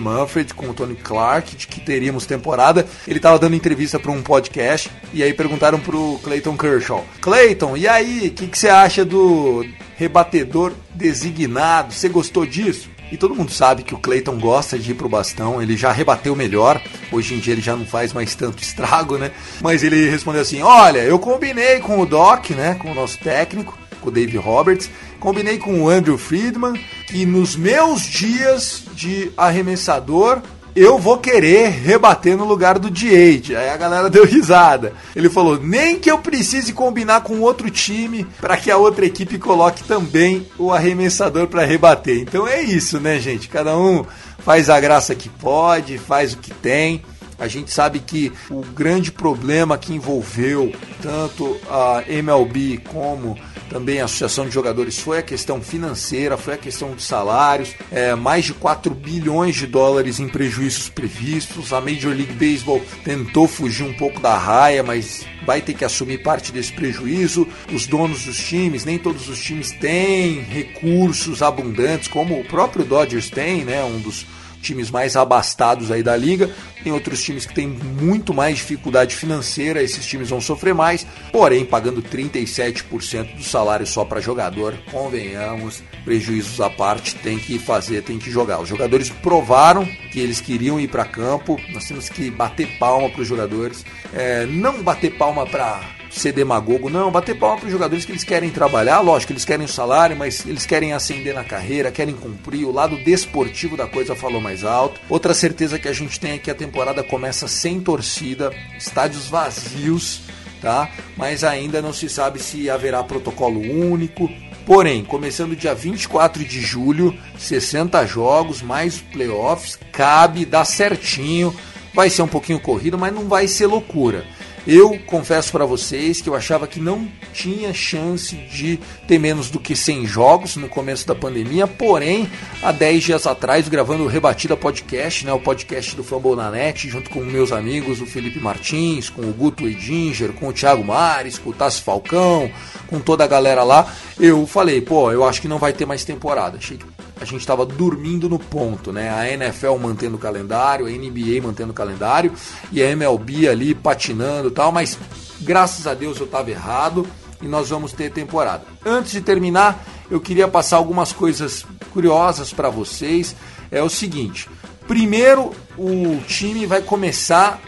Com 0.54 0.70
o 0.70 0.74
Tony 0.74 0.94
Clark 0.94 1.56
de 1.56 1.66
que 1.66 1.80
teríamos 1.80 2.26
temporada, 2.26 2.86
ele 3.06 3.18
estava 3.18 3.38
dando 3.38 3.56
entrevista 3.56 3.98
para 3.98 4.10
um 4.10 4.22
podcast 4.22 4.90
e 5.12 5.22
aí 5.22 5.32
perguntaram 5.32 5.78
pro 5.78 6.18
Clayton 6.22 6.56
Kershaw: 6.56 7.04
Clayton, 7.20 7.76
e 7.76 7.88
aí, 7.88 8.28
o 8.28 8.30
que, 8.30 8.46
que 8.46 8.58
você 8.58 8.68
acha 8.68 9.04
do 9.04 9.64
rebatedor 9.96 10.72
designado? 10.94 11.92
Você 11.92 12.08
gostou 12.08 12.46
disso? 12.46 12.88
E 13.12 13.16
todo 13.16 13.34
mundo 13.34 13.50
sabe 13.50 13.82
que 13.82 13.94
o 13.94 13.98
Clayton 13.98 14.38
gosta 14.38 14.78
de 14.78 14.92
ir 14.92 14.94
pro 14.94 15.08
bastão, 15.08 15.60
ele 15.60 15.76
já 15.76 15.90
rebateu 15.90 16.36
melhor. 16.36 16.80
Hoje 17.10 17.34
em 17.34 17.38
dia 17.38 17.54
ele 17.54 17.60
já 17.60 17.74
não 17.74 17.84
faz 17.84 18.12
mais 18.12 18.34
tanto 18.36 18.62
estrago, 18.62 19.18
né? 19.18 19.32
Mas 19.60 19.82
ele 19.82 20.08
respondeu 20.08 20.42
assim: 20.42 20.62
"Olha, 20.62 21.00
eu 21.00 21.18
combinei 21.18 21.80
com 21.80 22.00
o 22.00 22.06
Doc, 22.06 22.50
né, 22.50 22.74
com 22.74 22.92
o 22.92 22.94
nosso 22.94 23.18
técnico, 23.18 23.76
com 24.00 24.08
o 24.08 24.12
Dave 24.12 24.36
Roberts, 24.36 24.88
Combinei 25.20 25.58
com 25.58 25.82
o 25.82 25.88
Andrew 25.90 26.16
Friedman 26.16 26.80
que 27.10 27.26
nos 27.26 27.56
meus 27.56 28.02
dias 28.02 28.84
de 28.94 29.32
arremessador 29.36 30.40
eu 30.76 30.96
vou 30.96 31.18
querer 31.18 31.68
rebater 31.68 32.36
no 32.36 32.44
lugar 32.44 32.78
do 32.78 32.88
DH. 32.88 33.56
Aí 33.58 33.68
a 33.68 33.76
galera 33.76 34.08
deu 34.08 34.24
risada. 34.24 34.92
Ele 35.16 35.28
falou: 35.28 35.58
nem 35.60 35.98
que 35.98 36.08
eu 36.08 36.18
precise 36.18 36.72
combinar 36.72 37.22
com 37.22 37.40
outro 37.40 37.68
time 37.68 38.24
para 38.40 38.56
que 38.56 38.70
a 38.70 38.76
outra 38.76 39.04
equipe 39.04 39.36
coloque 39.38 39.82
também 39.82 40.46
o 40.56 40.72
arremessador 40.72 41.48
para 41.48 41.64
rebater. 41.64 42.20
Então 42.20 42.46
é 42.46 42.62
isso, 42.62 43.00
né, 43.00 43.18
gente? 43.18 43.48
Cada 43.48 43.76
um 43.76 44.04
faz 44.38 44.70
a 44.70 44.78
graça 44.78 45.12
que 45.12 45.28
pode, 45.28 45.98
faz 45.98 46.32
o 46.34 46.38
que 46.38 46.54
tem. 46.54 47.02
A 47.40 47.48
gente 47.48 47.72
sabe 47.72 47.98
que 47.98 48.30
o 48.50 48.60
grande 48.60 49.10
problema 49.10 49.78
que 49.78 49.94
envolveu 49.94 50.72
tanto 51.02 51.58
a 51.68 52.04
MLB 52.06 52.82
como 52.92 53.36
também 53.70 54.00
a 54.00 54.04
Associação 54.04 54.46
de 54.46 54.50
Jogadores 54.50 54.98
foi 54.98 55.18
a 55.18 55.22
questão 55.22 55.62
financeira, 55.62 56.36
foi 56.36 56.54
a 56.54 56.58
questão 56.58 56.94
de 56.94 57.02
salários, 57.02 57.74
é, 57.90 58.16
mais 58.16 58.44
de 58.44 58.52
4 58.52 58.92
bilhões 58.92 59.54
de 59.54 59.66
dólares 59.66 60.18
em 60.18 60.28
prejuízos 60.28 60.88
previstos. 60.88 61.72
A 61.72 61.80
Major 61.80 62.12
League 62.12 62.32
Baseball 62.32 62.82
tentou 63.04 63.46
fugir 63.46 63.84
um 63.84 63.94
pouco 63.94 64.20
da 64.20 64.36
raia, 64.36 64.82
mas 64.82 65.24
vai 65.46 65.62
ter 65.62 65.74
que 65.74 65.84
assumir 65.84 66.18
parte 66.18 66.50
desse 66.50 66.72
prejuízo. 66.72 67.46
Os 67.72 67.86
donos 67.86 68.24
dos 68.24 68.38
times, 68.38 68.84
nem 68.84 68.98
todos 68.98 69.28
os 69.28 69.40
times 69.40 69.70
têm 69.70 70.40
recursos 70.40 71.40
abundantes, 71.40 72.08
como 72.08 72.38
o 72.38 72.44
próprio 72.44 72.84
Dodgers 72.84 73.30
tem, 73.30 73.64
né? 73.64 73.84
Um 73.84 74.00
dos 74.00 74.26
times 74.60 74.90
mais 74.90 75.16
abastados 75.16 75.90
aí 75.90 76.02
da 76.02 76.16
liga. 76.16 76.50
Tem 76.82 76.92
outros 76.92 77.22
times 77.22 77.44
que 77.44 77.54
têm 77.54 77.68
muito 77.68 78.32
mais 78.32 78.56
dificuldade 78.56 79.14
financeira, 79.14 79.82
esses 79.82 80.06
times 80.06 80.30
vão 80.30 80.40
sofrer 80.40 80.74
mais, 80.74 81.06
porém 81.30 81.64
pagando 81.64 82.02
37% 82.02 83.36
do 83.36 83.42
salário 83.42 83.86
só 83.86 84.04
para 84.04 84.20
jogador, 84.20 84.74
convenhamos, 84.90 85.82
prejuízos 86.04 86.60
à 86.60 86.70
parte, 86.70 87.14
tem 87.16 87.38
que 87.38 87.58
fazer, 87.58 88.02
tem 88.02 88.18
que 88.18 88.30
jogar. 88.30 88.60
Os 88.60 88.68
jogadores 88.68 89.10
provaram 89.10 89.84
que 90.10 90.20
eles 90.20 90.40
queriam 90.40 90.80
ir 90.80 90.88
para 90.88 91.04
campo, 91.04 91.60
nós 91.72 91.86
temos 91.86 92.08
que 92.08 92.30
bater 92.30 92.78
palma 92.78 93.10
para 93.10 93.20
os 93.20 93.28
jogadores, 93.28 93.84
é, 94.14 94.46
não 94.46 94.82
bater 94.82 95.16
palma 95.18 95.46
para 95.46 95.99
ser 96.10 96.32
demagogo, 96.32 96.90
não, 96.90 97.10
bater 97.10 97.38
palma 97.38 97.58
para 97.58 97.66
os 97.66 97.72
jogadores 97.72 98.04
que 98.04 98.12
eles 98.12 98.24
querem 98.24 98.50
trabalhar, 98.50 99.00
lógico, 99.00 99.32
eles 99.32 99.44
querem 99.44 99.64
o 99.64 99.68
salário, 99.68 100.16
mas 100.16 100.44
eles 100.44 100.66
querem 100.66 100.92
ascender 100.92 101.34
na 101.34 101.44
carreira, 101.44 101.90
querem 101.90 102.14
cumprir, 102.14 102.64
o 102.64 102.72
lado 102.72 102.96
desportivo 102.96 103.76
da 103.76 103.86
coisa 103.86 104.16
falou 104.16 104.40
mais 104.40 104.64
alto. 104.64 105.00
Outra 105.08 105.32
certeza 105.32 105.78
que 105.78 105.88
a 105.88 105.92
gente 105.92 106.18
tem 106.18 106.32
é 106.32 106.38
que 106.38 106.50
a 106.50 106.54
temporada 106.54 107.02
começa 107.02 107.46
sem 107.46 107.80
torcida, 107.80 108.52
estádios 108.76 109.28
vazios, 109.28 110.22
tá? 110.60 110.90
Mas 111.16 111.44
ainda 111.44 111.80
não 111.80 111.92
se 111.92 112.08
sabe 112.08 112.40
se 112.40 112.68
haverá 112.68 113.02
protocolo 113.02 113.60
único. 113.60 114.28
Porém, 114.66 115.04
começando 115.04 115.56
dia 115.56 115.74
24 115.74 116.44
de 116.44 116.60
julho, 116.60 117.16
60 117.38 118.06
jogos, 118.06 118.62
mais 118.62 119.00
playoffs, 119.00 119.78
cabe, 119.90 120.44
dá 120.44 120.64
certinho. 120.64 121.54
Vai 121.94 122.08
ser 122.08 122.22
um 122.22 122.28
pouquinho 122.28 122.60
corrido, 122.60 122.96
mas 122.98 123.12
não 123.12 123.26
vai 123.26 123.48
ser 123.48 123.66
loucura. 123.66 124.24
Eu 124.66 124.98
confesso 125.06 125.50
para 125.50 125.64
vocês 125.64 126.20
que 126.20 126.28
eu 126.28 126.34
achava 126.34 126.66
que 126.66 126.78
não 126.78 127.08
tinha 127.32 127.72
chance 127.72 128.36
de 128.36 128.78
ter 129.08 129.18
menos 129.18 129.50
do 129.50 129.58
que 129.58 129.74
100 129.74 130.06
jogos 130.06 130.56
no 130.56 130.68
começo 130.68 131.06
da 131.06 131.14
pandemia, 131.14 131.66
porém, 131.66 132.30
há 132.62 132.70
10 132.70 133.02
dias 133.02 133.26
atrás, 133.26 133.68
gravando 133.68 134.04
o 134.04 134.06
Rebatida 134.06 134.56
Podcast, 134.56 135.24
né, 135.24 135.32
o 135.32 135.40
podcast 135.40 135.96
do 135.96 136.04
Fumble 136.04 136.36
na 136.36 136.50
Net, 136.50 136.88
junto 136.88 137.08
com 137.08 137.20
meus 137.20 137.52
amigos, 137.52 138.00
o 138.02 138.06
Felipe 138.06 138.38
Martins, 138.38 139.08
com 139.08 139.22
o 139.22 139.32
Guto 139.32 139.66
Edinger, 139.66 140.32
com 140.34 140.48
o 140.48 140.52
Thiago 140.52 140.84
Mares, 140.84 141.38
com 141.38 141.50
o 141.50 141.54
Tassi 141.54 141.80
Falcão, 141.80 142.50
com 142.86 143.00
toda 143.00 143.24
a 143.24 143.28
galera 143.28 143.62
lá, 143.64 143.90
eu 144.18 144.46
falei, 144.46 144.80
pô, 144.82 145.10
eu 145.10 145.24
acho 145.24 145.40
que 145.40 145.48
não 145.48 145.58
vai 145.58 145.72
ter 145.72 145.86
mais 145.86 146.04
temporada. 146.04 146.58
Achei 146.58 146.76
que 146.76 146.84
a 147.20 147.24
gente 147.24 147.40
estava 147.40 147.66
dormindo 147.66 148.28
no 148.28 148.38
ponto, 148.38 148.92
né? 148.92 149.10
A 149.10 149.30
NFL 149.30 149.76
mantendo 149.76 150.16
o 150.16 150.18
calendário, 150.18 150.86
a 150.86 150.90
NBA 150.90 151.42
mantendo 151.42 151.70
o 151.70 151.74
calendário 151.74 152.32
e 152.72 152.82
a 152.82 152.90
MLB 152.90 153.46
ali 153.46 153.74
patinando 153.74 154.48
e 154.48 154.50
tal, 154.50 154.72
mas 154.72 154.98
graças 155.40 155.86
a 155.86 155.92
Deus 155.92 156.18
eu 156.18 156.24
estava 156.24 156.50
errado 156.50 157.06
e 157.42 157.46
nós 157.46 157.68
vamos 157.68 157.92
ter 157.92 158.10
temporada. 158.10 158.64
Antes 158.84 159.12
de 159.12 159.20
terminar, 159.20 159.84
eu 160.10 160.20
queria 160.20 160.48
passar 160.48 160.78
algumas 160.78 161.12
coisas 161.12 161.66
curiosas 161.92 162.52
para 162.52 162.70
vocês. 162.70 163.36
É 163.70 163.82
o 163.82 163.88
seguinte: 163.88 164.48
primeiro, 164.88 165.52
o 165.76 166.20
time 166.26 166.66
vai 166.66 166.80
começar 166.80 167.60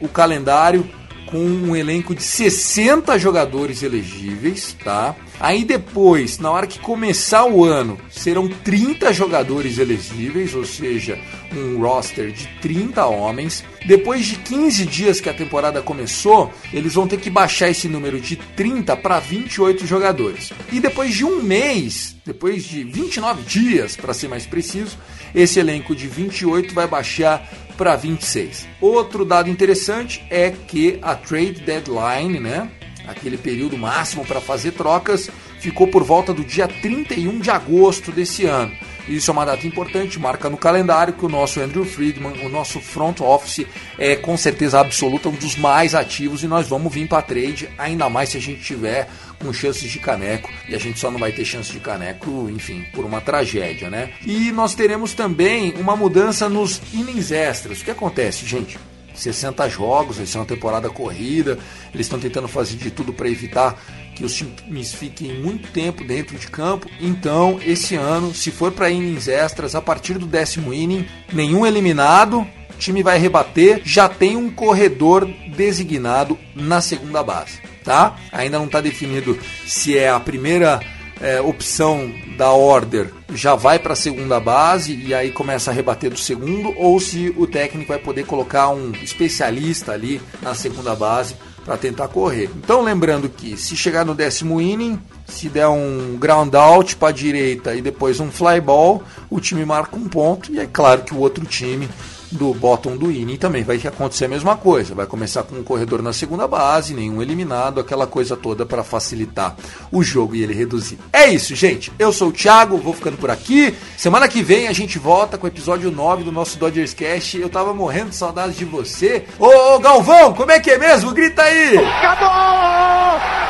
o 0.00 0.08
calendário 0.08 0.88
com 1.30 1.38
um 1.38 1.76
elenco 1.76 2.14
de 2.14 2.22
60 2.22 3.18
jogadores 3.18 3.82
elegíveis, 3.82 4.76
tá? 4.82 5.14
Aí 5.40 5.64
depois, 5.64 6.38
na 6.38 6.50
hora 6.50 6.66
que 6.66 6.78
começar 6.80 7.44
o 7.44 7.64
ano, 7.64 7.98
serão 8.10 8.48
30 8.48 9.12
jogadores 9.12 9.78
elegíveis, 9.78 10.54
ou 10.54 10.64
seja, 10.64 11.18
um 11.54 11.80
roster 11.80 12.32
de 12.32 12.46
30 12.60 13.06
homens. 13.06 13.64
Depois 13.86 14.26
de 14.26 14.36
15 14.36 14.84
dias 14.84 15.20
que 15.20 15.28
a 15.28 15.34
temporada 15.34 15.80
começou, 15.80 16.52
eles 16.72 16.94
vão 16.94 17.06
ter 17.06 17.18
que 17.18 17.30
baixar 17.30 17.70
esse 17.70 17.88
número 17.88 18.20
de 18.20 18.36
30 18.36 18.96
para 18.96 19.20
28 19.20 19.86
jogadores. 19.86 20.52
E 20.72 20.80
depois 20.80 21.14
de 21.14 21.24
um 21.24 21.40
mês, 21.42 22.16
depois 22.26 22.64
de 22.64 22.82
29 22.82 23.42
dias, 23.42 23.96
para 23.96 24.12
ser 24.12 24.28
mais 24.28 24.44
preciso, 24.44 24.98
esse 25.34 25.60
elenco 25.60 25.94
de 25.94 26.08
28 26.08 26.74
vai 26.74 26.86
baixar 26.86 27.48
para 27.76 27.94
26. 27.94 28.66
Outro 28.80 29.24
dado 29.24 29.48
interessante 29.48 30.24
é 30.28 30.50
que 30.50 30.98
a 31.00 31.14
trade 31.14 31.60
deadline, 31.60 32.40
né, 32.40 32.68
aquele 33.08 33.38
período 33.38 33.76
máximo 33.76 34.24
para 34.24 34.40
fazer 34.40 34.72
trocas, 34.72 35.30
ficou 35.58 35.88
por 35.88 36.04
volta 36.04 36.32
do 36.32 36.44
dia 36.44 36.68
31 36.68 37.40
de 37.40 37.50
agosto 37.50 38.12
desse 38.12 38.44
ano. 38.44 38.72
Isso 39.08 39.30
é 39.30 39.32
uma 39.32 39.46
data 39.46 39.66
importante, 39.66 40.18
marca 40.18 40.50
no 40.50 40.58
calendário 40.58 41.14
que 41.14 41.24
o 41.24 41.28
nosso 41.30 41.60
Andrew 41.60 41.84
Friedman, 41.84 42.44
o 42.44 42.48
nosso 42.50 42.78
front 42.78 43.20
office, 43.20 43.66
é 43.98 44.14
com 44.14 44.36
certeza 44.36 44.78
absoluta 44.78 45.30
um 45.30 45.34
dos 45.34 45.56
mais 45.56 45.94
ativos 45.94 46.42
e 46.42 46.46
nós 46.46 46.68
vamos 46.68 46.92
vir 46.92 47.08
para 47.08 47.22
trade, 47.22 47.70
ainda 47.78 48.10
mais 48.10 48.28
se 48.28 48.36
a 48.36 48.40
gente 48.40 48.60
tiver 48.60 49.08
com 49.38 49.50
chances 49.50 49.90
de 49.90 49.98
caneco 49.98 50.50
e 50.68 50.74
a 50.74 50.78
gente 50.78 50.98
só 50.98 51.10
não 51.10 51.18
vai 51.18 51.32
ter 51.32 51.44
chance 51.46 51.72
de 51.72 51.80
caneco, 51.80 52.50
enfim, 52.50 52.84
por 52.92 53.04
uma 53.04 53.20
tragédia, 53.20 53.88
né? 53.88 54.10
E 54.26 54.52
nós 54.52 54.74
teremos 54.74 55.14
também 55.14 55.72
uma 55.78 55.96
mudança 55.96 56.48
nos 56.48 56.82
innings 56.92 57.32
extras. 57.32 57.80
O 57.80 57.84
que 57.84 57.90
acontece, 57.90 58.44
gente? 58.44 58.78
60 59.18 59.68
jogos, 59.68 60.16
vai 60.16 60.26
ser 60.26 60.38
uma 60.38 60.46
temporada 60.46 60.88
corrida. 60.88 61.58
Eles 61.92 62.06
estão 62.06 62.18
tentando 62.18 62.48
fazer 62.48 62.76
de 62.76 62.90
tudo 62.90 63.12
para 63.12 63.28
evitar 63.28 63.80
que 64.14 64.24
os 64.24 64.34
times 64.34 64.94
fiquem 64.94 65.40
muito 65.40 65.70
tempo 65.70 66.04
dentro 66.04 66.36
de 66.36 66.48
campo. 66.48 66.88
Então, 67.00 67.60
esse 67.64 67.94
ano, 67.94 68.34
se 68.34 68.50
for 68.50 68.72
para 68.72 68.90
innings 68.90 69.28
extras, 69.28 69.74
a 69.74 69.82
partir 69.82 70.18
do 70.18 70.26
décimo 70.26 70.74
inning, 70.74 71.06
nenhum 71.32 71.66
eliminado, 71.66 72.40
o 72.40 72.78
time 72.78 73.02
vai 73.02 73.18
rebater, 73.18 73.80
já 73.84 74.08
tem 74.08 74.36
um 74.36 74.50
corredor 74.50 75.28
designado 75.56 76.38
na 76.54 76.80
segunda 76.80 77.22
base, 77.22 77.60
tá? 77.84 78.16
Ainda 78.32 78.58
não 78.58 78.66
está 78.66 78.80
definido 78.80 79.38
se 79.66 79.96
é 79.96 80.08
a 80.08 80.18
primeira 80.18 80.80
é, 81.20 81.40
opção 81.40 82.12
da 82.36 82.52
order 82.52 83.17
já 83.34 83.54
vai 83.54 83.78
para 83.78 83.92
a 83.92 83.96
segunda 83.96 84.40
base 84.40 84.94
e 84.94 85.14
aí 85.14 85.30
começa 85.30 85.70
a 85.70 85.74
rebater 85.74 86.10
do 86.10 86.18
segundo, 86.18 86.72
ou 86.76 86.98
se 86.98 87.34
o 87.36 87.46
técnico 87.46 87.88
vai 87.88 87.98
poder 87.98 88.24
colocar 88.24 88.70
um 88.70 88.92
especialista 89.02 89.92
ali 89.92 90.20
na 90.42 90.54
segunda 90.54 90.94
base 90.94 91.36
para 91.64 91.76
tentar 91.76 92.08
correr. 92.08 92.48
Então 92.56 92.82
lembrando 92.82 93.28
que 93.28 93.56
se 93.56 93.76
chegar 93.76 94.04
no 94.04 94.14
décimo 94.14 94.60
inning, 94.60 94.98
se 95.26 95.48
der 95.48 95.68
um 95.68 96.16
ground 96.16 96.54
out 96.54 96.96
para 96.96 97.08
a 97.08 97.12
direita 97.12 97.74
e 97.74 97.82
depois 97.82 98.20
um 98.20 98.30
fly 98.30 98.60
ball, 98.60 99.02
o 99.28 99.38
time 99.38 99.64
marca 99.64 99.94
um 99.94 100.08
ponto 100.08 100.52
e 100.52 100.58
é 100.58 100.66
claro 100.66 101.02
que 101.02 101.12
o 101.12 101.18
outro 101.18 101.44
time 101.44 101.88
do 102.30 102.52
bottom 102.54 102.96
do 102.96 103.10
inning 103.10 103.36
também 103.36 103.62
vai 103.62 103.76
acontecer 103.76 104.26
a 104.26 104.28
mesma 104.28 104.56
coisa. 104.56 104.94
Vai 104.94 105.06
começar 105.06 105.42
com 105.42 105.56
um 105.56 105.62
corredor 105.62 106.02
na 106.02 106.12
segunda 106.12 106.46
base, 106.46 106.94
nenhum 106.94 107.22
eliminado, 107.22 107.80
aquela 107.80 108.06
coisa 108.06 108.36
toda 108.36 108.66
para 108.66 108.84
facilitar 108.84 109.56
o 109.90 110.02
jogo 110.02 110.34
e 110.34 110.42
ele 110.42 110.54
reduzir. 110.54 110.98
É 111.12 111.26
isso, 111.28 111.54
gente. 111.54 111.92
Eu 111.98 112.12
sou 112.12 112.28
o 112.28 112.32
Thiago, 112.32 112.76
vou 112.78 112.92
ficando 112.92 113.16
por 113.16 113.30
aqui. 113.30 113.74
Semana 113.96 114.28
que 114.28 114.42
vem 114.42 114.68
a 114.68 114.72
gente 114.72 114.98
volta 114.98 115.38
com 115.38 115.46
o 115.46 115.48
episódio 115.48 115.90
9 115.90 116.24
do 116.24 116.32
nosso 116.32 116.58
Dodgers 116.58 116.94
Cast. 116.94 117.38
Eu 117.38 117.48
tava 117.48 117.72
morrendo 117.72 118.10
de 118.10 118.16
saudades 118.16 118.56
de 118.56 118.64
você. 118.64 119.24
Ô, 119.38 119.74
ô 119.74 119.78
Galvão, 119.78 120.34
como 120.34 120.50
é 120.50 120.60
que 120.60 120.70
é 120.70 120.78
mesmo? 120.78 121.12
Grita 121.12 121.42
aí! 121.42 121.76
Acabou! 121.78 122.28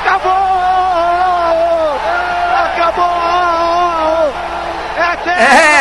Acabou! 0.04 0.32
Acabou! 2.64 3.28
É 5.40 5.77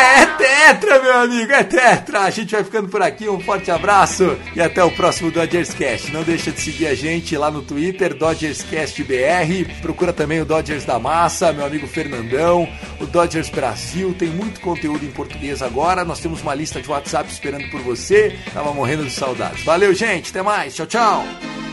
tetra! 0.58 1.00
Meu 1.00 1.18
amigo, 1.18 1.52
é 1.52 1.62
tetra. 1.62 2.20
A 2.22 2.30
gente 2.30 2.52
vai 2.52 2.64
ficando 2.64 2.88
por 2.88 3.00
aqui. 3.00 3.28
Um 3.28 3.40
forte 3.40 3.70
abraço 3.70 4.36
e 4.54 4.60
até 4.60 4.82
o 4.82 4.90
próximo 4.90 5.30
Dodgers 5.30 5.72
Cast. 5.72 6.12
Não 6.12 6.22
deixa 6.22 6.50
de 6.50 6.60
seguir 6.60 6.86
a 6.86 6.94
gente 6.94 7.36
lá 7.36 7.50
no 7.50 7.62
Twitter, 7.62 8.14
Dodgers 8.14 8.62
Cast 8.62 9.02
BR. 9.04 9.80
Procura 9.80 10.12
também 10.12 10.40
o 10.40 10.44
Dodgers 10.44 10.84
da 10.84 10.98
Massa, 10.98 11.52
meu 11.52 11.64
amigo 11.64 11.86
Fernandão, 11.86 12.68
o 13.00 13.06
Dodgers 13.06 13.48
Brasil. 13.50 14.14
Tem 14.18 14.28
muito 14.28 14.60
conteúdo 14.60 15.04
em 15.04 15.10
português 15.10 15.62
agora. 15.62 16.04
Nós 16.04 16.20
temos 16.20 16.42
uma 16.42 16.54
lista 16.54 16.80
de 16.80 16.90
WhatsApp 16.90 17.30
esperando 17.30 17.70
por 17.70 17.80
você. 17.80 18.36
Tava 18.52 18.72
morrendo 18.74 19.04
de 19.04 19.10
saudades. 19.10 19.64
Valeu, 19.64 19.94
gente. 19.94 20.30
Até 20.30 20.42
mais. 20.42 20.74
Tchau, 20.74 20.86
tchau. 20.86 21.67